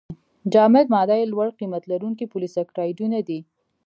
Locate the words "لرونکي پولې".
1.91-2.47